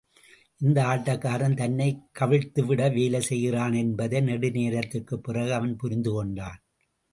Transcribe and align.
இந்த 0.57 0.83
ஆட்டக்காரன் 0.83 1.55
தன்னைக் 1.55 2.01
கவிழ்த்து 2.19 2.65
விட 2.65 2.89
வேலை 2.89 3.21
செய்கிறானென்பதை, 3.29 4.21
நெடுநேரத்திற்குப் 4.23 5.23
பிறகு 5.23 5.53
அவன் 5.53 5.75
புரிந்து 5.75 6.11
கொண்டான். 6.11 6.61